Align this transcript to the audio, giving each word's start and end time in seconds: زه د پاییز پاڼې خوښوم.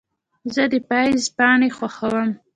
زه 0.53 0.63
د 0.71 0.73
پاییز 0.89 1.25
پاڼې 1.37 1.69
خوښوم. 1.77 2.29